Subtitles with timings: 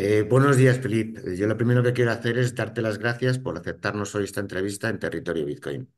[0.00, 1.18] Eh, buenos días, Filip.
[1.36, 4.88] Yo lo primero que quiero hacer es darte las gracias por aceptarnos hoy esta entrevista
[4.88, 5.92] en Territorio Bitcoin.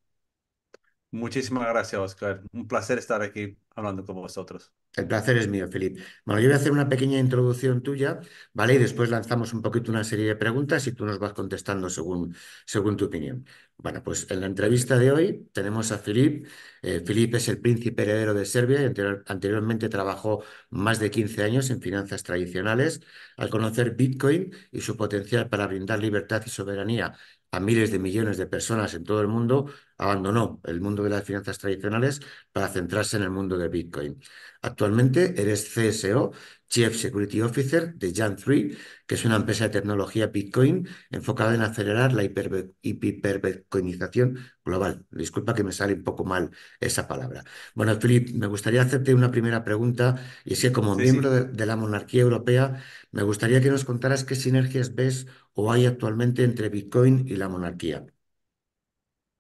[1.11, 2.43] Muchísimas gracias, Oscar.
[2.53, 4.73] Un placer estar aquí hablando con vosotros.
[4.97, 5.99] El placer es mío, Filip.
[6.25, 8.21] Bueno, yo voy a hacer una pequeña introducción tuya,
[8.53, 8.75] ¿vale?
[8.75, 12.35] Y después lanzamos un poquito una serie de preguntas y tú nos vas contestando según,
[12.67, 13.45] según tu opinión.
[13.77, 16.47] Bueno, pues en la entrevista de hoy tenemos a Filip.
[16.83, 21.71] Eh, es el príncipe heredero de Serbia y anterior, anteriormente trabajó más de 15 años
[21.71, 23.01] en finanzas tradicionales.
[23.37, 27.15] Al conocer Bitcoin y su potencial para brindar libertad y soberanía
[27.53, 31.25] a miles de millones de personas en todo el mundo, abandonó el mundo de las
[31.25, 32.21] finanzas tradicionales
[32.53, 34.21] para centrarse en el mundo de Bitcoin.
[34.63, 36.33] Actualmente eres CSO,
[36.69, 42.13] Chief Security Officer de Jan3, que es una empresa de tecnología Bitcoin enfocada en acelerar
[42.13, 45.05] la hiperbitcoinización global.
[45.11, 47.45] Disculpa que me sale un poco mal esa palabra.
[47.75, 51.31] Bueno, Philip, me gustaría hacerte una primera pregunta y es que como Sí, miembro sí.
[51.31, 52.83] de, de la monarquía europea,
[53.13, 57.49] me gustaría que nos contaras qué sinergias ves o hay actualmente entre Bitcoin y la
[57.49, 58.07] monarquía.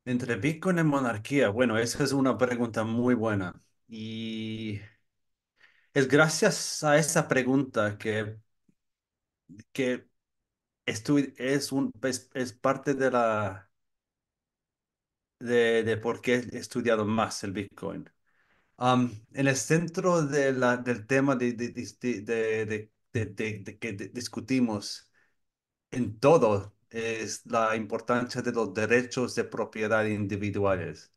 [0.04, 3.60] Entre Bitcoin y monarquía, bueno, esa es una pregunta muy buena.
[3.88, 4.80] Y
[5.94, 8.38] es gracias a esa pregunta que,
[9.72, 10.06] que
[10.86, 13.70] es, un, es, es parte de la
[15.38, 18.08] de, de por qué he estudiado más el Bitcoin.
[19.34, 21.70] En el centro de la, del tema de, de,
[22.22, 25.10] de, de, que discutimos
[25.90, 31.12] en todo es la importancia de los derechos de propiedad individuales.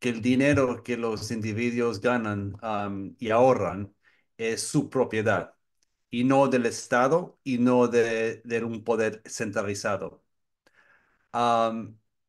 [0.00, 2.54] que el dinero que los individuos ganan
[3.18, 3.94] y ahorran
[4.38, 5.54] es su propiedad
[6.10, 10.24] y no del Estado y no de, de un poder centralizado.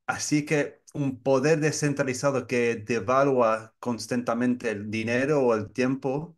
[0.05, 6.37] Así que un poder descentralizado que devalúa constantemente el dinero o el tiempo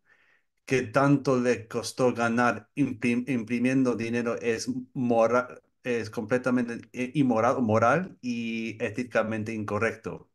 [0.66, 8.18] que tanto le costó ganar imprim- imprimiendo dinero es moral, es completamente eh, inmoral, moral
[8.22, 10.30] y éticamente incorrecto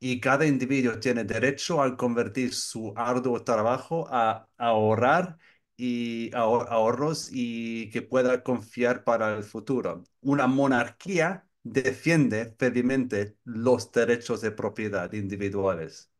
[0.00, 5.38] y cada individuo tiene derecho a convertir su arduo trabajo a, ahorrar
[5.76, 10.04] y ahor- ahorros y que pueda confiar para el futuro.
[10.20, 16.10] Una monarquía defiende firmemente los derechos de propiedad individuales,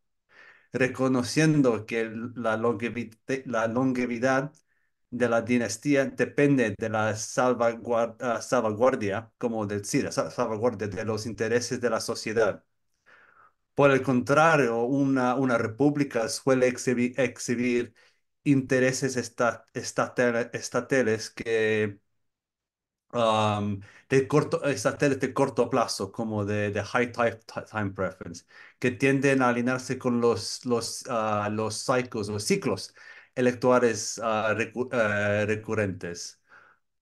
[0.73, 2.05] reconociendo que
[2.37, 4.53] la longevi- la longevidad
[5.11, 11.91] de la dinastía depende de la salvaguardia, salvaguardia como decir, salvaguardia de los intereses de
[11.91, 12.65] la sociedad.
[13.75, 17.95] Por el contrario, una, una república suele exhibi- exhibir
[18.45, 22.01] intereses esta- estatal- estatales que
[24.09, 27.39] de corto, estatales de corto plazo, como de, de high time,
[27.71, 28.45] time preference,
[28.79, 32.95] que tienden a alinearse con los, los, ah, los ciclos, los ciclos
[33.39, 36.41] electorales ah, recu- eh, recurrentes.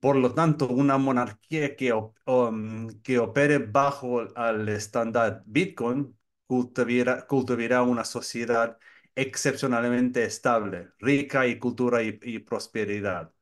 [0.01, 6.17] Por lo tanto, una monarquía que, op- um, que opere bajo el estándar Bitcoin
[6.47, 8.79] cultivará, cultivará una sociedad
[9.15, 13.33] excepcionalmente estable, rica y cultura y, y prosperidad.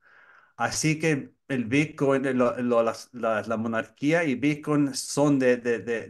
[0.56, 5.80] Así que el Bitcoin, eh, lo- lo- la, la monarquía y Bitcoin son de, de,
[5.80, 6.06] de-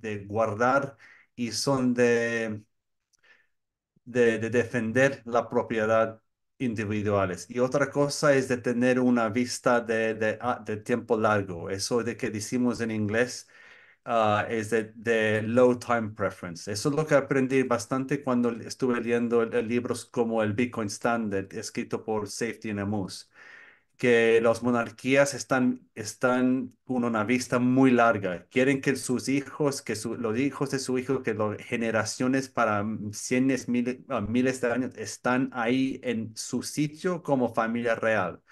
[0.00, 0.96] de guardar
[1.34, 2.62] y son de
[4.06, 6.20] de, de defender la propiedad
[6.58, 7.46] individuales.
[7.50, 11.70] Y otra cosa es de tener una vista de, de, ah, tiempo largo.
[11.70, 13.48] Eso de que decimos en inglés
[14.04, 16.70] ah, es de, low time preference.
[16.70, 22.04] Eso es lo que aprendí bastante cuando estuve leyendo libros como el Bitcoin Standard, escrito
[22.04, 23.30] por Safety and Amos
[23.96, 28.46] que las monarquías están, están con una vista muy larga.
[28.50, 32.84] Quieren que sus hijos, que su- los hijos de su hijo, que las generaciones para
[33.12, 33.98] cientos, miles,
[34.28, 38.42] miles de años están ahí en su sitio como familia real.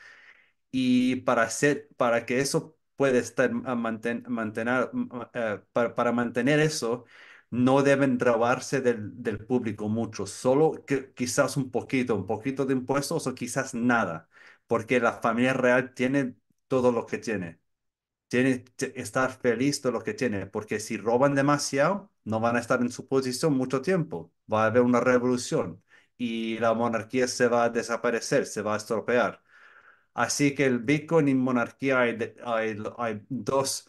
[0.71, 4.91] Y para hacer, para que eso pueda estar manten- mantener,
[5.35, 7.05] eh, para, para mantener eso,
[7.51, 12.73] no deben robarse del, del público mucho, solo que quizás un poquito, un poquito de
[12.75, 14.29] impuestos o quizás nada,
[14.67, 16.37] porque la familia real tiene
[16.69, 17.61] todo lo que tiene.
[18.29, 22.61] Tiene que estar feliz de lo que tiene, porque si roban demasiado, no van a
[22.61, 24.33] estar en su posición mucho tiempo.
[24.53, 25.83] Va a haber una revolución
[26.19, 29.43] y la monarquía se va a desaparecer, se va a estropear.
[30.15, 33.89] Así que el Bitcoin y monarquía hay, hay, hay dos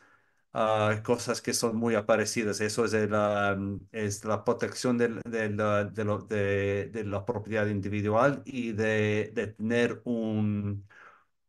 [0.56, 2.62] ah, cosas que son muy parecidas.
[2.62, 3.58] Eso es, el, ah,
[3.92, 5.58] es la protección del- del,
[5.94, 10.88] de, lo- de- la propiedad individual y de, tener un,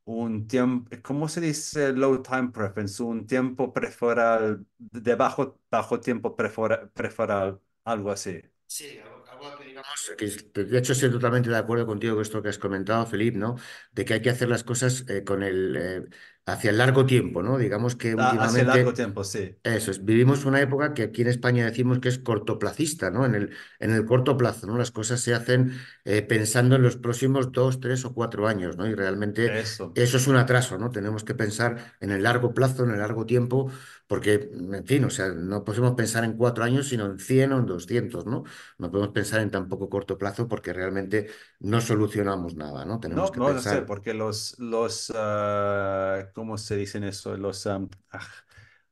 [0.05, 3.03] un tiempo, ¿cómo se dice low time preference?
[3.03, 8.41] Un tiempo preferal, de bajo, bajo tiempo preferal, preferal, algo así.
[8.67, 9.25] Sí, algo,
[9.65, 13.07] digamos, que es- de hecho estoy totalmente de acuerdo contigo con esto que has comentado,
[13.07, 13.57] Felipe, ¿no?
[13.93, 16.05] De que hay que hacer las cosas eh, con el, eh,
[16.47, 17.59] hacia el largo tiempo, ¿no?
[17.59, 19.57] Digamos que Ah, hace largo últimamente tiempo, sí.
[19.65, 23.27] eso es, vivimos una época que aquí en España decimos que es cortoplacista, ¿no?
[23.27, 23.51] En el,
[23.81, 24.79] en el corto plazo, ¿no?
[24.79, 25.73] Las cosas se hacen
[26.05, 28.87] eh, pensando en los próximos dos, tres o cuatro años, ¿no?
[28.87, 29.93] Y realmente Eso.
[29.97, 30.91] eso es un atraso, ¿no?
[30.91, 33.71] Tenemos que pensar en el largo plazo, en el largo tiempo,
[34.07, 37.59] porque, en fin, o sea, no podemos pensar en cuatro años, sino en 100 o
[37.59, 38.45] en 200, ¿no?
[38.79, 41.29] No podemos pensar en tan poco corto plazo porque realmente
[41.61, 43.01] no solucionamos nada, ¿no?
[43.01, 47.37] Tenemos No, que no lo sé, pensar porque los, los, ah, ¿cómo se dicen eso?
[47.37, 47.87] Los, ah,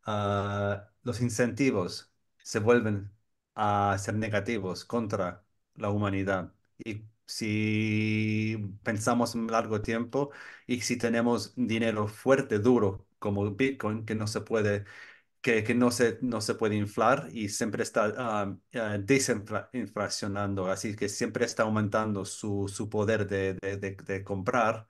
[0.04, 2.12] ah, los incentivos
[2.42, 3.10] se vuelven
[3.54, 5.44] a ser negativos contra
[5.74, 6.52] la humanidad.
[6.78, 10.30] Y si pensamos en largo tiempo
[10.66, 14.84] y si tenemos dinero fuerte, duro, como Bitcoin, que no se puede
[15.40, 20.96] que, que no se, no se puede inflar y siempre está ah, ah, desinflacionando, así
[20.96, 24.88] que siempre está aumentando su, su poder de, de, de- de comprar.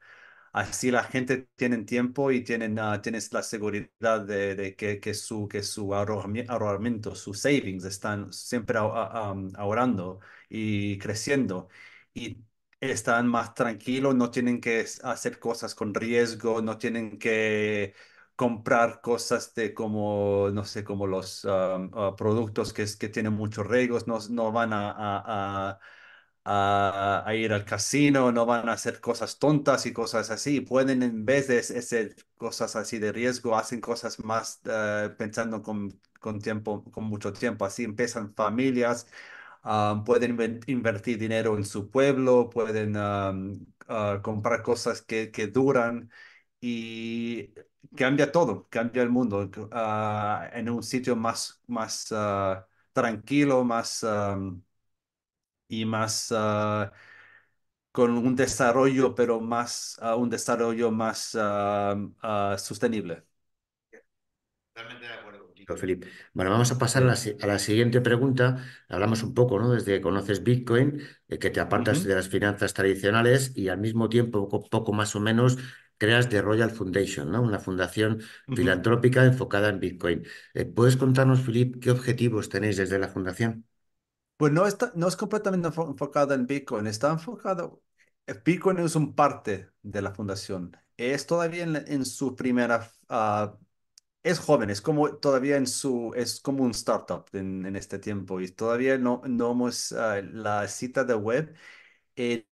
[0.53, 5.13] Así la gente tiene tiempo y tienen, ah, tienes la seguridad de, de que, que
[5.15, 11.69] su, que su ahorrami- ahorramiento, sus savings están siempre ahorrando y creciendo.
[12.13, 12.45] Y
[12.81, 17.95] están más tranquilos, no tienen que hacer cosas con riesgo, no tienen que
[18.37, 24.07] comprar cosas de como, no sé, como los ah, productos que, que tienen muchos riesgos,
[24.07, 25.81] no, no van a, a-
[27.27, 30.61] a- ir al casino, no van a hacer cosas tontas y cosas así.
[30.61, 36.01] Pueden, en vez de hacer cosas así de riesgo, hacen cosas más eh, pensando con,
[36.21, 37.65] con tiempo, con mucho tiempo.
[37.65, 39.07] Así empiezan familias,
[40.05, 43.33] pueden invertir dinero en su pueblo, pueden ah,
[44.23, 46.11] comprar cosas que, que duran
[46.61, 47.51] y
[47.97, 54.05] cambia todo, cambia el mundo ah, en un sitio más, más ah, tranquilo, más...
[55.69, 56.93] y más ah,
[57.93, 61.37] con un desarrollo, pero más, un desarrollo más
[62.59, 63.25] sostenible.
[64.73, 66.09] Totalmente de acuerdo contigo, Felipe.
[66.33, 68.65] Bueno, vamos a pasar a la, a siguiente pregunta.
[68.89, 69.71] Hablamos un poco, ¿no?
[69.73, 74.09] Desde que conoces Bitcoin, eh, que te apartas de las finanzas tradicionales y al mismo
[74.09, 75.59] tiempo, poco, poco más o menos,
[75.99, 77.43] creas The Royal Foundation, ¿no?
[77.43, 78.75] Una fundación ujú.
[78.79, 80.25] filantrópica enfocada en Bitcoin.
[80.55, 83.67] Eh, ¿puedes contarnos, Felipe, qué objetivos tenéis desde la fundación?
[84.37, 87.83] Pues no está, no es completamente enfo- enfocado en Bitcoin, está enfocado,
[88.27, 90.77] eh, Bitcoin es un parte de la fundación.
[90.97, 93.57] Es todavía en, en su primera, ah,
[94.23, 98.41] es joven, es como todavía en su, es como un startup en, en este tiempo
[98.41, 101.57] y todavía no, no hemos, ah, la cita de web.
[102.17, 102.47] eh,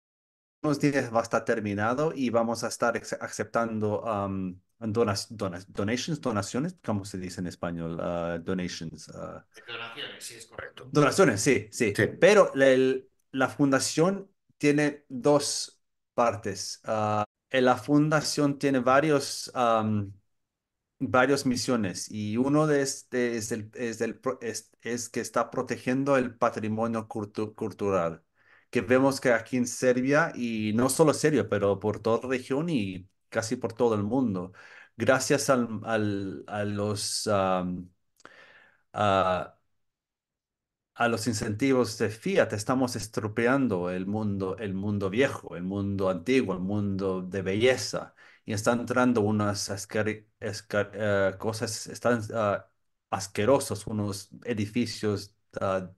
[0.62, 6.20] unos días va a estar terminado y vamos a estar aceptando um, donas- donas- donations,
[6.20, 7.99] donaciones, ¿cómo se dice en español?
[8.00, 9.09] Ah, donations.
[9.14, 10.88] ah, Donaciones, sí, es correcto.
[10.93, 11.93] donaciones, sí, sí.
[11.97, 12.05] Sí.
[12.20, 15.81] Pero la, el- la fundación tiene dos
[16.14, 16.81] partes.
[16.85, 20.12] Ah, la fundación tiene varios, am,
[20.99, 25.50] varias misiones y uno de este es, el, es, el pro- es, es que está
[25.50, 28.23] protegiendo el patrimonio cultu- cultural,
[28.72, 32.70] que vemos que aquí en Serbia, y no solo Serbia, pero por toda la región
[32.70, 34.54] y casi por todo el mundo,
[34.98, 37.28] gracias al, al- a los...
[37.28, 37.90] am,
[38.92, 39.54] a-
[40.94, 46.54] a los incentivos de Fiat estamos estropeando el mundo, el mundo viejo, el mundo antiguo,
[46.54, 48.14] el mundo de belleza.
[48.44, 49.70] Y están entrando unas
[50.94, 52.68] eh, cosas, están ah,
[53.11, 55.90] asquerosos, unos edificios ah,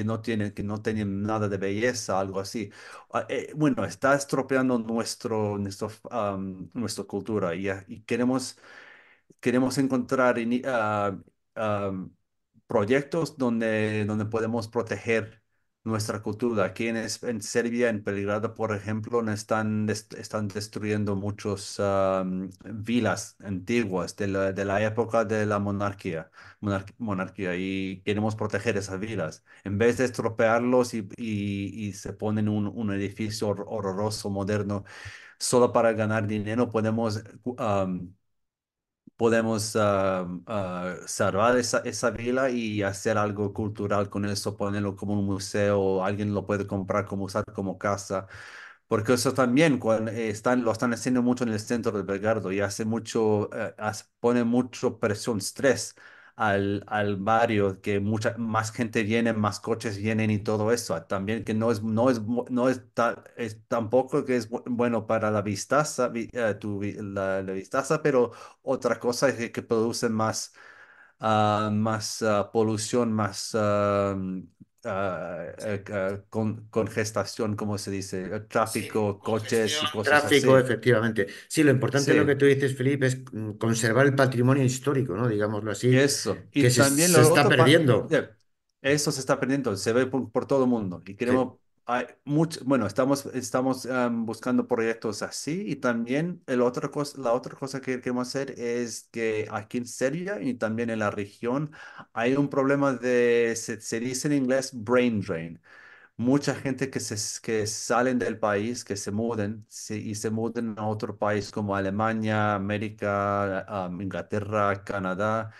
[0.00, 2.70] que no tienen, que no tienen nada de belleza, algo así.
[3.12, 5.90] Ah, eh, bueno, está estropeando nuestro, nuestro,
[6.74, 7.68] nuestra cultura y,
[8.06, 8.56] queremos
[9.40, 11.12] queremos encontrar ah,
[12.66, 15.39] proyectos donde, donde podemos proteger
[15.84, 16.64] nuestra cultura.
[16.66, 22.24] Aquí en, en Serbia, en Belgrado, por ejemplo, están, están destruyendo muchos ah,
[22.64, 28.76] vilas antiguas de la, de la época de la monarquía, monar- monarquía y queremos proteger
[28.76, 29.44] esas vilas.
[29.64, 34.84] En vez de estropearlos y, y- se ponen un, un edificio hor- horroroso, moderno,
[35.38, 37.22] solo para ganar dinero, podemos...
[39.20, 40.26] podemos ah,
[41.06, 46.32] salvar esa, esa vila y hacer algo cultural con eso, ponerlo como un museo, alguien
[46.34, 48.26] lo puede comprar como usar como casa.
[48.88, 52.50] Porque eso también cuando, eh, están, lo están haciendo mucho en el centro de Belgrado
[52.52, 53.74] y hace mucho, eh,
[54.20, 55.94] pone mucho presión, estrés
[56.40, 61.00] al, al barrio, que mucha más gente viene, más coches vienen y todo eso.
[61.04, 62.20] También que no es, no es,
[62.50, 63.22] no es, ta-
[63.68, 68.32] tampoco que es bu- bueno para la vistaza, vi- eh, tu la, la vistaza, pero
[68.62, 70.52] otra cosa es que, que produce más,
[71.20, 74.16] ah, más ah, polución, más, ah,
[74.84, 80.58] eh, ah, con, congestación, como se dice, Eh, Sí, tráfico, coches y cosas tráfico, así.
[80.58, 81.26] efectivamente.
[81.48, 85.14] Sí, lo importante de lo que tú dices, Felipe, es mm, conservar el patrimonio histórico,
[85.16, 85.28] ¿no?
[85.28, 86.48] Digámoslo así, Eso.
[86.52, 88.08] Y se, también se lo está perdiendo.
[88.08, 88.36] ya,
[88.82, 91.02] eso se está perdiendo, se ve por, por todo el mundo.
[91.06, 91.58] Y Sí, queremos,
[91.90, 95.64] hay mucho, bueno, estamos, estamos am, buscando proyectos así.
[95.66, 99.86] Y también el otra cosa, la otra cosa que queremos hacer es que aquí en
[99.86, 101.72] Serbia y también en la región
[102.12, 105.60] hay un problema de, se, se dice en inglés, brain drain.
[106.16, 110.86] Mucha gente que, se, que salen del país, que se muden y se muden a
[110.88, 115.52] otro país como Alemania, América, am, Inglaterra, Canadá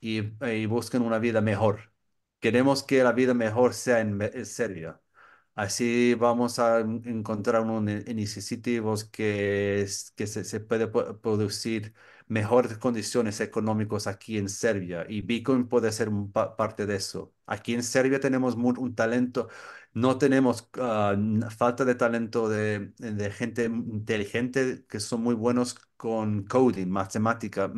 [0.00, 1.92] y, y busquen una vida mejor.
[2.40, 5.01] Queremos que la vida mejor sea en Serbia.
[5.54, 11.94] Así vamos a en- encontrar unos iniciativos que, que se, se puede pu- producir
[12.26, 16.10] mejores condiciones económicas aquí en Serbia y Bitcoin puede ser
[16.56, 17.34] parte de eso.
[17.46, 19.48] Aquí en Serbia tenemos mu- un talento,
[19.92, 21.14] no tenemos ah,
[21.56, 27.70] falta de talento de, de gente inteligente que son muy buenos con coding, matemática,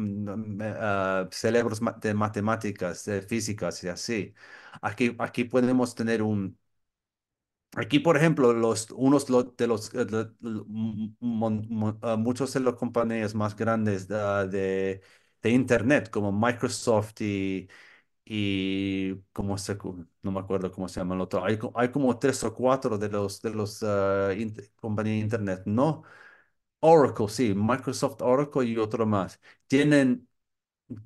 [0.60, 4.34] ah, cerebros de matemáticas, de físicas y así.
[4.82, 6.58] Aquí, aquí podemos tener un
[7.76, 9.26] Aquí, por ejemplo, los, unos
[9.56, 10.30] de los, eh, de-
[12.02, 15.00] ah, muchos de las compañías más grandes ah, de,
[15.42, 17.68] de Internet, como Microsoft y,
[18.24, 19.76] y como se,
[20.22, 22.98] no me acuerdo cómo se llama el otro, hay, co- hay como tres o cuatro
[22.98, 24.30] de los, de los ah,
[24.76, 26.04] compañías de Internet, no,
[26.80, 29.40] Oracle, sí, Microsoft Oracle y otro más.
[29.66, 30.28] Tienen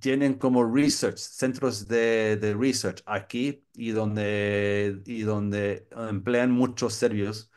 [0.01, 7.51] tienen como research, centros de, de research aquí y donde, y donde emplean muchos serbios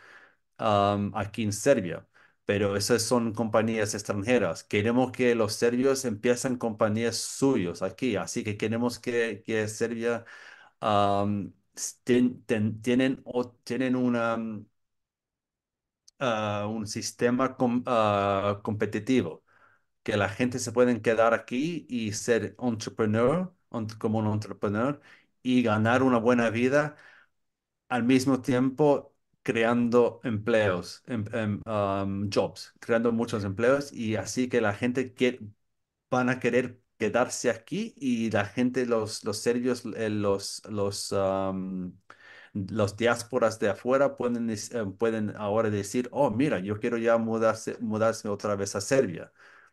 [0.59, 2.07] um, aquí en Serbia.
[2.45, 4.63] Pero esas son compañías extranjeras.
[4.63, 8.15] Queremos que los serbios empiecen compañías suyos aquí.
[8.17, 10.25] Así que queremos que, que Serbia
[10.81, 11.53] um,
[12.03, 14.37] ten- ten- tienen, o, tienen una,
[16.19, 19.40] ah, un sistema com- ah, competitivo
[20.03, 25.01] que la gente se pueden quedar aquí y ser entrepreneur, ent- como un entrepreneur
[25.43, 26.95] y ganar una buena vida
[27.89, 34.61] al mismo tiempo creando empleos, em- em, um, jobs, creando muchos empleos y así que
[34.61, 35.39] la gente que
[36.09, 41.93] van a querer quedarse aquí y la gente, los, los serbios, eh, los, los, um,
[42.53, 44.57] los diásporas de afuera pueden, eh,
[44.97, 49.31] pueden ahora decir, oh, mira, yo quiero ya mudarse, mudarse otra vez a Serbia,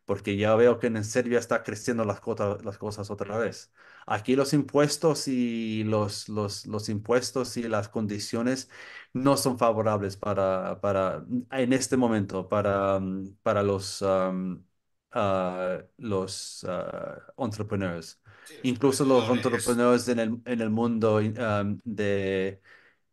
[0.09, 3.73] porque ya veo que en Serbia está creciendo las, cota- las cosas otra vez.
[4.09, 8.71] Aquí los impuestos y los, los, los impuestos y las condiciones
[9.13, 14.65] no son favorables para, para en este momento, para, mm, para los, um,
[15.13, 18.21] ah, los ah, entrepreneurs.
[18.45, 22.61] sí, Incluso los entrepreneurs en el, en el mundo um, de,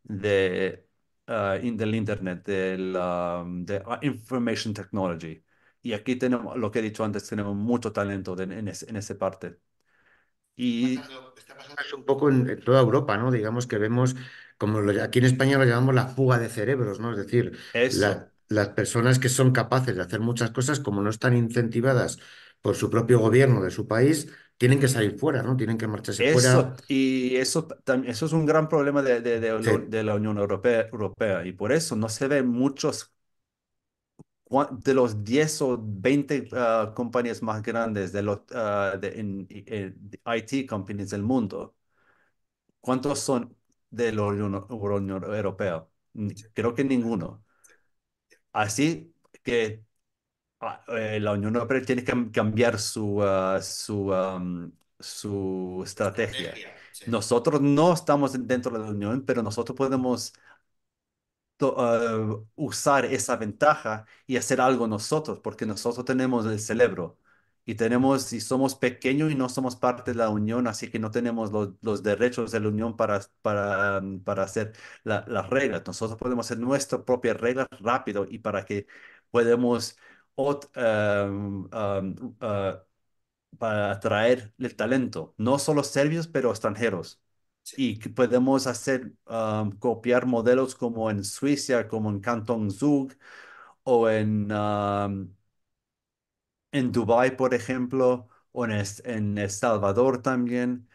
[0.04, 0.86] de,
[1.26, 5.42] ah, in- del Internet, del, um, de Information Technology.
[5.86, 9.18] Y aquí tenemos, lo que he dicho antes, tenemos mucho talento de- en, en esa
[9.18, 9.58] parte.
[10.56, 11.00] Y
[11.36, 13.30] está pasando un poco en, en toda Europa, ¿no?
[13.30, 14.16] Digamos que vemos,
[14.58, 17.12] como lo- aquí en España lo llamamos la fuga de cerebros, ¿no?
[17.12, 17.56] Es decir,
[17.88, 22.18] la- las personas que son capaces de hacer muchas cosas, como no están incentivadas
[22.62, 25.56] por su propio gobierno de su país, tienen que salir fuera, ¿no?
[25.56, 26.76] Tienen que marcharse fuera.
[26.88, 27.68] Y eso,
[28.06, 31.44] eso es un gran problema de, de- de Sí, lo- de la Unión Europea, Europea,
[31.46, 33.12] y por eso no se ven muchos
[34.80, 39.96] de los 10 o 20 ah, compañías más grandes de los ah, de, en- en-
[40.10, 41.74] de IT companies del mundo.
[42.80, 43.56] ¿Cuántos son
[43.90, 44.66] de la Unión,
[45.24, 45.86] Europea?
[46.54, 47.44] Creo que ninguno.
[48.52, 49.84] Así que
[50.60, 53.22] ah, eh, la Unión Europea tiene que cam- cambiar su,
[53.62, 56.50] su, su estrategia.
[56.50, 56.74] estrategia.
[56.92, 57.06] Sí.
[57.06, 60.32] Nosotros no estamos dentro de la Unión, pero nosotros podemos
[61.60, 67.18] eh, usar esa ventaja y hacer algo nosotros, porque nosotros tenemos el cerebro
[67.64, 71.10] y tenemos, y somos pequeños y no somos parte de la Unión, así que no
[71.10, 71.50] tenemos
[71.82, 74.72] los, derechos de la Unión para, para, um, para hacer
[75.04, 75.82] la- las reglas.
[75.86, 78.86] Nosotros podemos hacer nuestras propias reglas rápido y para que
[79.30, 79.96] podamos
[80.36, 82.78] ot- um, um, uh,
[83.58, 87.20] para atraer el talento, no solo serbios, pero extranjeros
[87.76, 93.12] y que podemos hacer, um, copiar modelos como en Suiza, como en Canton Zug
[93.84, 95.34] o en, um,
[96.72, 98.72] en Dubái, por ejemplo, o en,
[99.04, 100.88] en El Salvador también.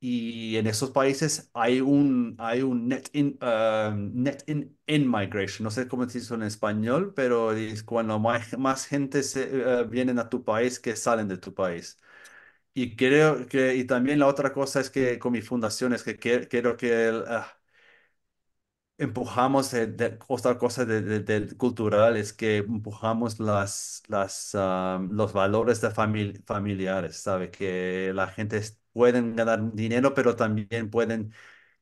[0.00, 5.64] Y en esos países hay un, hay un net in, um, net in, in migration.
[5.64, 9.44] No sé cómo se dice en español, pero es cuando más, más gente se,
[9.82, 11.98] eh, vienen a tu país que salen de tu país.
[12.80, 16.16] Y creo que, y también la otra cosa es que con mi fundación es que
[16.16, 17.58] quiero que, ah,
[18.98, 25.00] empujamos eh, de, otra cosa de, de- del cultural es que empujamos las, las, ah,
[25.10, 27.50] los valores de famili- familiares, ¿sabe?
[27.50, 28.60] Que la gente
[28.92, 31.32] pueden ganar dinero, pero también pueden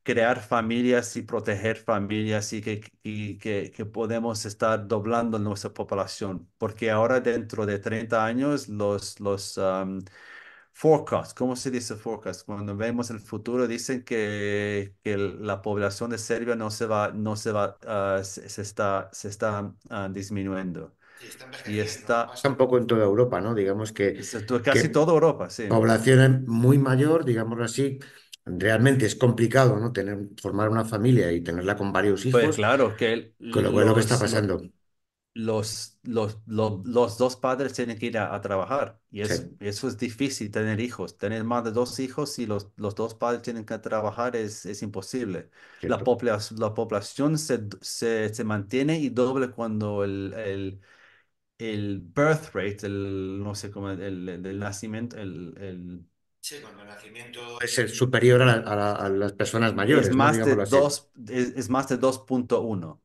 [0.03, 6.49] crear familias y proteger familias y que, y que, que podemos estar doblando nuestra población,
[6.57, 9.57] porque ahora dentro de 30 años los, los
[10.77, 12.45] forecasts, ¿cómo se dice forecast?
[12.45, 17.35] Cuando vemos el futuro dicen que, que la población de Serbia no se va, no
[17.35, 20.95] se va, ah, se, se está, se está ah, disminuyendo
[21.67, 23.55] y está Pasa un poco en toda Europa, ¿no?
[23.55, 24.13] Digamos que,
[24.63, 25.65] casi que toda Europa, sí.
[25.67, 27.97] población muy mayor, digámoslo así,
[28.45, 29.91] realmente es complicado, ¿no?
[29.91, 34.01] Tener, formar una familia y tenerla con varios Pues hijos, claro que con lo que
[34.01, 34.61] está pasando
[35.37, 39.87] los, los, los, los dos padres tienen que ir a, a trabajar y es, eso
[39.87, 41.17] es difícil tener hijos.
[41.17, 44.81] Tener más de dos hijos y los, los dos padres tienen que trabajar es, es
[44.81, 45.51] imposible.
[45.81, 50.81] La, población, la población se, se, se, mantiene y doble cuando el, el,
[51.59, 56.05] el birth rate, el, no sé cómo, el, el nacimiento, el, el...
[56.41, 59.75] Sí, cuando el nacimiento es eh, el superior a, la, a, la, a, las personas
[59.75, 60.07] mayores.
[60.07, 61.29] Es más de 2.1.
[61.29, 62.99] Es, es, más de 2.1.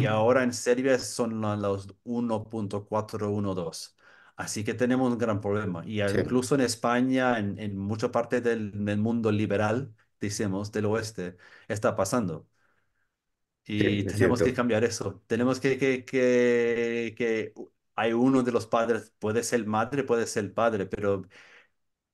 [0.00, 3.90] Y ahora en Serbia son los 1.412.
[4.36, 5.84] Así que tenemos un gran problema.
[5.86, 11.36] Y incluso en España, en, en mucha parte del, del, mundo liberal, decimos, del oeste,
[11.68, 12.48] está pasando.
[13.66, 15.22] Y tenemos que cambiar eso.
[15.26, 17.54] Tenemos que, que, que,
[17.94, 21.22] hay uno de los padres, puede ser madre, puede ser padre, pero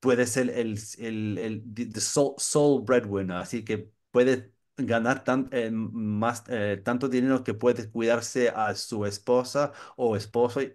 [0.01, 5.71] puede ser el, el, el, the sole, sole breadwinner, así que puede ganar tan, eh,
[5.73, 10.73] más, eh, tanto dinero que puede cuidarse a su esposa o esposo y,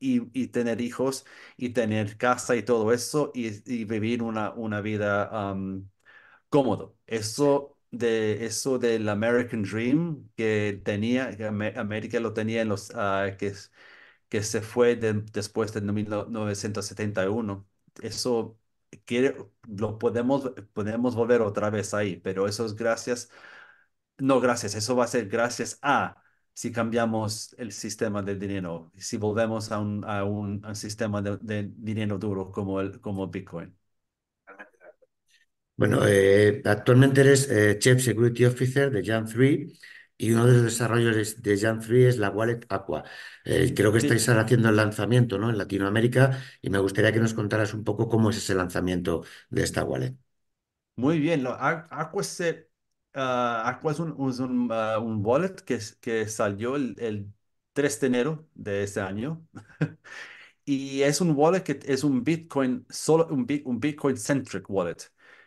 [0.00, 1.24] y, y tener hijos
[1.56, 5.88] y tener casa y todo eso y, y vivir una, una vida um,
[6.48, 6.96] cómodo.
[7.06, 13.30] Eso de eso del American Dream que tenía, que América lo tenía en los ah,
[13.38, 13.52] que,
[14.28, 17.66] que se fue de- después de 1971.
[18.02, 18.58] Eso
[19.04, 19.36] quiere,
[19.68, 23.30] lo podemos, podemos volver otra vez ahí, pero eso es gracias,
[24.18, 26.22] no gracias, eso va a ser gracias a
[26.54, 31.22] si cambiamos el sistema de dinero, si volvemos a un, a un, a un sistema
[31.22, 33.76] de, de dinero duro como el, como Bitcoin.
[35.76, 39.78] Bueno, eh, actualmente eres eh, Chief Security Officer de Jam3
[40.22, 43.04] y uno de los desarrollos de Jam3 es la Wallet Aqua.
[43.44, 45.50] Eh, creo que estáis ahora haciendo el lanzamiento, ¿no?
[45.50, 49.62] en Latinoamérica y me gustaría que nos contaras un poco cómo es ese lanzamiento de
[49.64, 50.16] esta wallet.
[50.96, 52.68] Muy bien, lo, Aqu- Aqua, se-
[53.14, 57.32] ah, Aqua es un, es un, ah, un wallet que, que salió el, el
[57.72, 59.46] 3 de enero de ese año.
[60.64, 64.96] Y es un wallet que es un Bitcoin, solo un, un Bitcoin centric wallet,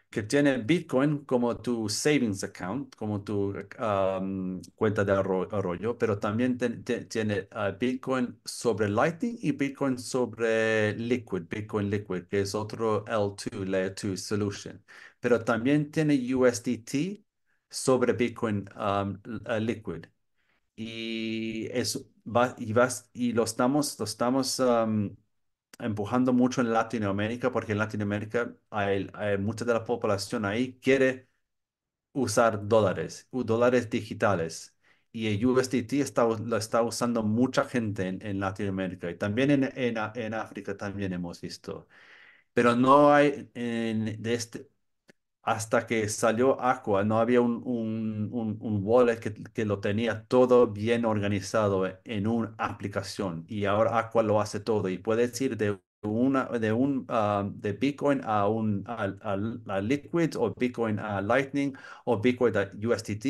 [0.09, 6.17] que tiene Bitcoin como tu savings account, como tu um, cuenta de arro- arroyo, pero
[6.19, 12.41] también te- te- tiene ah, Bitcoin sobre Lightning y Bitcoin sobre Liquid, Bitcoin Liquid, que
[12.41, 14.83] es otro L2, Layer 2 solution.
[15.19, 17.25] Pero también tiene USDT
[17.69, 20.05] sobre Bitcoin um, uh, Liquid.
[20.77, 25.15] Y eso va, y vas, y lo estamos, lo estamos am,
[25.79, 29.09] empujando mucho en Latinoamérica, porque en Latinoamérica hay,
[29.39, 31.27] mucha de la población ahí quiere
[32.13, 34.75] usar dólares, dólares digitales.
[35.11, 39.63] Y el USDT está, lo está usando mucha gente en, en Latinoamérica y también en,
[39.75, 41.87] en, en África también hemos visto.
[42.53, 44.69] Pero no hay en, de este,
[45.45, 48.29] hasta que salió Aqua, no había un,
[48.83, 49.19] wallet
[49.53, 54.89] que, lo tenía todo bien organizado en una aplicación y ahora Aqua lo hace todo
[54.89, 56.35] y puedes ir de un
[57.09, 58.83] ah, Bitcoin a un
[59.81, 61.73] Liquid o Bitcoin a Lightning
[62.05, 63.25] o Bitcoin a USDT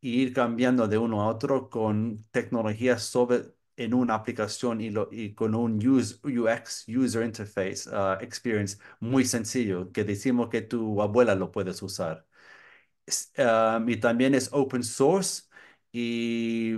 [0.00, 5.08] y ir cambiando de uno a otro con tecnología sobre en una aplicación y, lo,
[5.12, 11.34] y con un UX, User Interface ah, Experience muy sencillo, que decimos que tu abuela
[11.34, 12.26] lo puedes usar.
[13.38, 15.44] Um, y también es open source
[15.92, 16.74] y,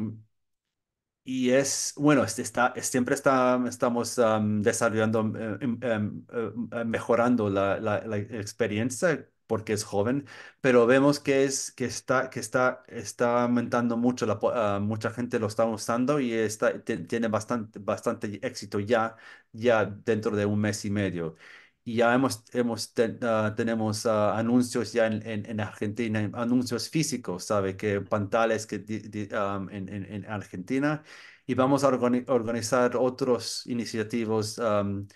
[1.24, 4.16] y es, bueno, este está, siempre está, estamos
[4.62, 5.20] desarrollando,
[5.60, 6.26] em- em,
[6.72, 10.26] eh, mejorando la- la experiencia porque es joven,
[10.60, 15.38] pero vemos que, es, que, está, que está, está aumentando mucho, la, ah, mucha gente
[15.40, 19.16] lo está usando y está, tiene bastante, bastante éxito ya,
[19.52, 21.36] ya dentro de un mes y medio.
[21.84, 26.88] Y ya hemos, hemos ten- ah, tenemos ah, anuncios ya en, en, en Argentina, anuncios
[26.90, 27.76] físicos, ¿sabe?
[27.76, 31.02] Que pantallas que di- di- um, en, en, en Argentina
[31.46, 35.06] y vamos a organi- organizar otros iniciativos um,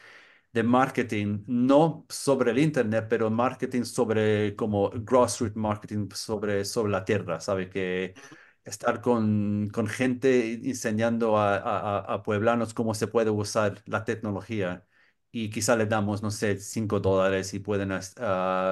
[0.54, 7.04] de marketing, no sobre el Internet, pero marketing sobre como grassroots marketing sobre, sobre la
[7.04, 7.68] tierra, ¿sabe?
[7.70, 8.14] Que,
[8.64, 14.86] estar con, con gente enseñando a, a, a pueblanos cómo se puede usar la tecnología.
[15.30, 17.90] Y quizá le damos, no sé, 5 dólares y pueden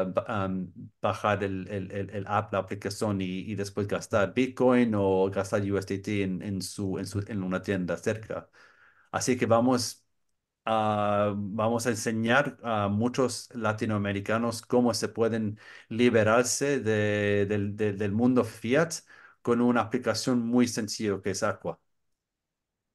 [0.05, 4.95] ba- am, bajar el, el, el- el app, la aplicación y, y después gastar Bitcoin
[4.95, 8.49] o gastar USDT en, en su, en su, en una tienda cerca.
[9.11, 10.02] Así que vamos
[10.65, 18.13] ah, vamos a enseñar a muchos latinoamericanos cómo se pueden liberarse de- del, de- del
[18.13, 18.93] mundo fiat
[19.43, 21.79] con una aplicación muy sencilla que es Aqua.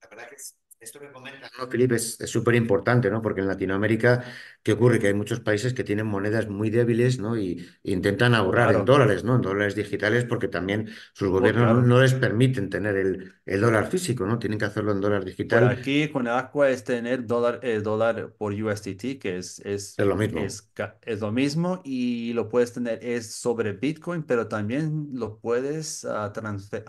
[0.01, 3.21] La verdad que es- esto que comentas, ¿no, Felipe, es es súper importante, ¿no?
[3.21, 4.23] Porque en Latinoamérica,
[4.67, 4.99] ¿qué ocurre?
[4.99, 7.37] Que hay muchos países que tienen monedas muy débiles, ¿no?
[7.37, 9.35] Y, intentan ahorrar en Claro, dólares, ¿no?
[9.35, 11.81] En dólares digitales, porque también sus oh, gobiernos no, claro.
[11.81, 14.39] no les permiten tener el, el dólar físico, ¿no?
[14.39, 18.33] Tienen que hacerlo en dólar Por digital, aquí con Aqua es tener dólar, eh, dólar
[18.37, 20.57] por USDT, que es, es, es lo mismo.
[20.57, 20.69] es,
[21.03, 26.33] es lo mismo y lo puedes tener es sobre Bitcoin, pero también lo puedes ah,
[26.33, 26.83] transfer-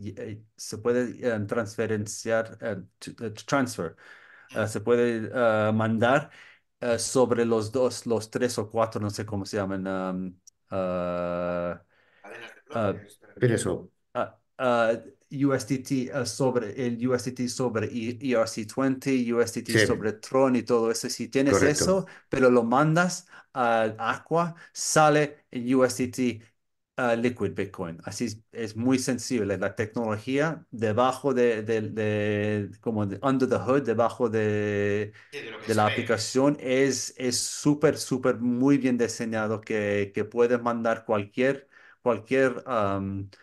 [0.00, 3.96] y- eh, se puede eh, transferenciar, eh, transfer,
[4.68, 5.30] se puede
[5.72, 6.30] mandar
[6.80, 9.84] eh, sobre los dos, los tres o cuatro, no sé cómo se llaman.
[14.14, 14.92] ah, ah,
[15.30, 21.08] USDT ah, sobre el USDT sobre E- ERC20, USDT Sí, sobre Tron y todo eso.
[21.10, 21.84] Si tienes correcto.
[21.84, 26.42] eso, pero lo mandas al Aqua, sale el USDT
[27.16, 28.00] Liquid Bitcoin.
[28.04, 29.58] Así es, es muy sensible.
[29.58, 35.74] La tecnología debajo de, de, de- como de under the hood, debajo de, Sí, de
[35.74, 35.86] la ve.
[35.86, 41.68] aplicación es es súper, súper muy bien diseñado que, que puedes mandar cualquier,
[42.02, 43.34] cualquier alt,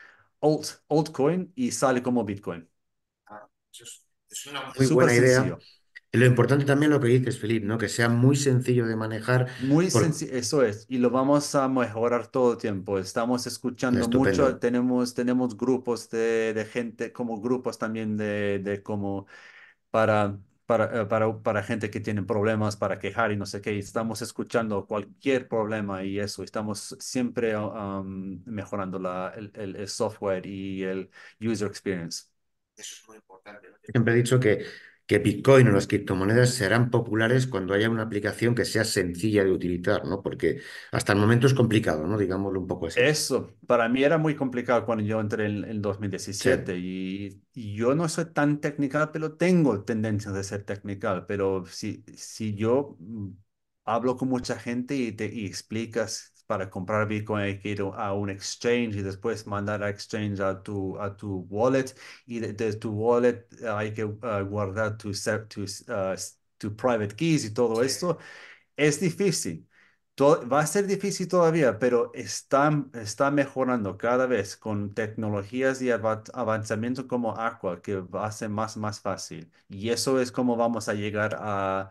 [0.90, 2.68] altcoin y sale como Bitcoin.
[3.28, 5.54] Ah, eso es, es una muy Súper buena idea.
[5.54, 5.66] sencillo.
[6.20, 7.78] Lo importante también lo que dices, Felipe, ¿no?
[7.78, 9.48] Que sea muy sencillo de manejar.
[9.58, 10.02] Muy Por...
[10.02, 12.98] sencillo, eso es, y lo vamos a mejorar todo el tiempo.
[13.00, 14.44] Estamos escuchando Estupendo.
[14.44, 19.28] mucho, tenemos, tenemos grupos de, de gente, como grupos también de, de como
[19.92, 23.74] para, para, eh, para, para gente que tiene problemas, para quejar y no sé qué.
[23.76, 26.44] y Estamos escuchando cualquier problema y eso.
[26.44, 31.10] Estamos siempre um, mejorando la, el, el el software y el
[31.42, 32.26] user experience.
[32.76, 33.70] Eso es muy importante.
[33.70, 33.78] ¿no?
[33.82, 34.66] Siempre he dicho que,
[35.14, 39.52] que Bitcoin o las criptomonedas serán populares cuando haya una aplicación que sea sencilla de
[39.52, 40.22] utilizar, ¿no?
[40.24, 42.18] Porque hasta el momento es complicado, ¿no?
[42.18, 43.06] Digámoslo un poco así.
[43.06, 46.78] Eso, para mí era muy complicado cuando yo entré en, en dos mil Sí, diecisiete
[46.78, 52.04] y, y yo no soy tan técnica, pero tengo tendencia de ser técnica, pero si,
[52.16, 53.30] si yo mm,
[53.86, 58.14] hablo con mucha gente y te y explicas para comprar Bitcoin hay que ir a
[58.14, 61.86] un exchange y después mandar a exchange a tu, a tu wallet
[62.28, 64.16] y de, de tu wallet eh, hay que uh,
[64.48, 66.16] guardar tus tus, uh,
[66.58, 68.18] tu private keys y todo esto.
[68.78, 69.68] Es difícil.
[70.16, 75.90] To- va a ser difícil todavía, pero está, está mejorando cada vez con tecnologías y
[75.92, 79.52] ava- avanzamiento como Aqua, que va a ser más, más fácil.
[79.70, 81.90] Y eso es como vamos a llegar a,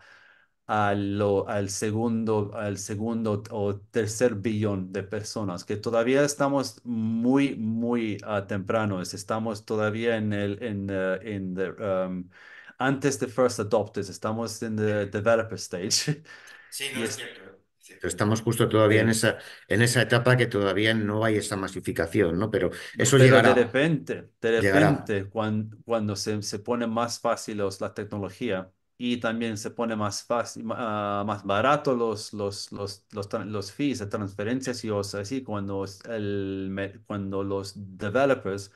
[0.67, 7.55] a lo- al segundo, al segundo o tercer billón de personas, que todavía estamos muy,
[7.55, 9.13] muy ah, tempranos.
[9.13, 12.29] Estamos todavía en el, en, eh, en the, um,
[12.77, 16.23] antes de first adopters, estamos en the developer stage.
[16.69, 17.41] Sí, no Y es es, cierto.
[17.79, 18.07] es cierto.
[18.07, 22.49] Estamos justo todavía en esa, en esa etapa que todavía no hay esa masificación, ¿no?
[22.51, 27.61] Pero eso pero de llegará, repente, de repente, cuan- cuando, se, se pone más fácil
[27.79, 28.71] la tecnología
[29.05, 33.99] y también se pone más fácil, ah, más barato los, los, los, los, los fees
[33.99, 38.71] de transferencias y cosas así, cuando, el, cuando los developers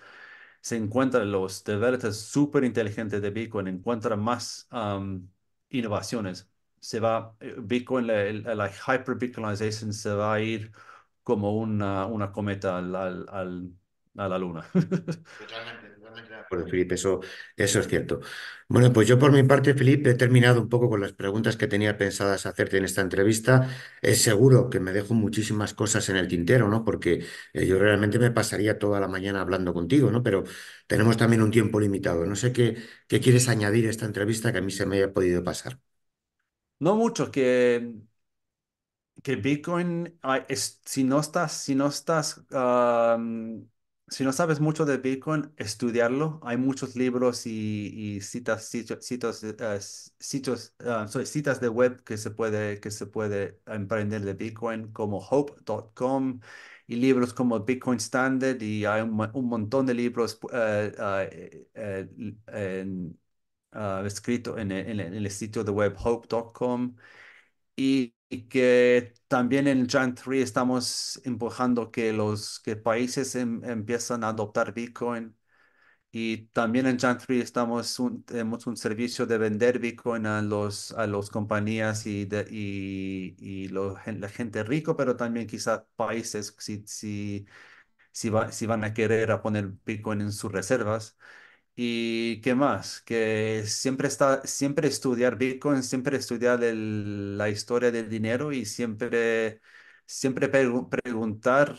[0.62, 5.30] se encuentran, los developers súper inteligentes de Bitcoin encuentran más am,
[5.70, 6.50] innovaciones.
[6.80, 8.24] Se va, eh, Bitcoin, la,
[8.56, 10.72] la hyper-Bitcoinization se va a ir
[11.24, 13.72] como una, una cometa al, al, al-
[14.18, 14.66] a la luna.
[15.38, 15.87] Totalmente,
[16.18, 17.20] totalmente de acuerdo, Felipe, eso,
[17.56, 18.20] eso es cierto.
[18.68, 21.68] Bueno, pues yo por mi parte, Felipe, he terminado un poco con las preguntas que
[21.68, 23.70] tenía pensadas hacerte en esta entrevista.
[24.02, 26.84] Es seguro que me dejo muchísimas cosas en el tintero, ¿no?
[26.84, 30.24] Porque eh, yo realmente me pasaría toda la mañana hablando contigo, ¿no?
[30.24, 30.44] Pero
[30.88, 32.26] tenemos también un tiempo limitado.
[32.26, 32.78] No sé qué,
[33.08, 35.80] qué quieres añadir a esta entrevista que a mí se me haya podido pasar.
[36.80, 37.94] No mucho, que
[39.24, 40.46] que Bitcoin, ah,
[40.86, 43.47] si no estás, si no estás, am,
[44.10, 46.40] si no sabes mucho de Bitcoin, estudiarlo.
[46.44, 49.56] Hay muchos libros y, y citas, sitios, sitios, eh,
[50.20, 54.92] sitios, ah, sorry, citas de web que se puede, que se puede aprender de Bitcoin,
[54.94, 56.40] como hope.com
[56.88, 62.08] y libros como Bitcoin Standard y hay un, un montón de libros eh, ah, eh,
[63.72, 66.96] ah, escrito en en el sitio de web hope.com
[67.78, 68.16] y,
[68.50, 74.74] que también en Giant 3 estamos empujando que los que países em- empiezan a adoptar
[74.76, 75.38] Bitcoin
[76.12, 81.08] y también en Chantry estamos un- tenemos un servicio de vender Bitcoin a los a
[81.08, 86.84] las compañías y, de, y, y lo- la gente rico, pero también quizás países si,
[86.88, 87.46] si,
[88.12, 91.18] si, va- si van a querer a poner Bitcoin en sus reservas.
[91.80, 93.02] ¿Y qué más?
[93.04, 99.62] Que siempre está, siempre estudiar Bitcoin, siempre estudiar el- la historia del dinero y siempre,
[100.08, 101.78] siempre pregu- preguntar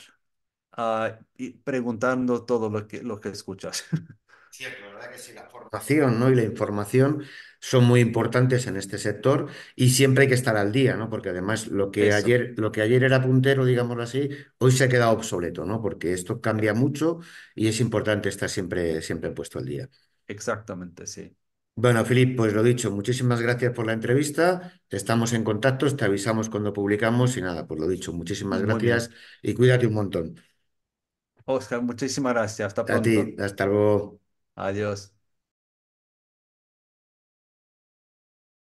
[0.72, 3.84] ah, y preguntando todo lo que, lo que escuchas.
[4.50, 6.30] Cierto, la verdad que sí, la formación, ¿no?
[6.30, 7.22] y la información
[7.60, 11.10] son muy importantes en este sector y siempre hay que estar al día, ¿no?
[11.10, 12.12] Porque además lo que Eso.
[12.12, 15.82] ayer, lo que ayer era puntero, digámoslo así, hoy se ha quedado obsoleto, ¿no?
[15.82, 17.20] Porque esto cambia mucho
[17.54, 19.88] y es importante estar siempre, siempre puesto al día.
[20.26, 21.36] Exactamente, sí.
[21.76, 24.72] Bueno, Filip, pues lo dicho, muchísimas gracias por la entrevista.
[24.90, 29.10] Estamos en contacto, te avisamos cuando publicamos y nada, pues lo dicho, muchísimas Muy gracias
[29.10, 29.16] bien.
[29.42, 30.34] y cuídate un montón.
[31.46, 32.66] Oscar, muchísimas gracias.
[32.68, 33.34] Hasta A ti, pronto.
[33.38, 34.20] hasta luego.
[34.56, 35.14] Adiós.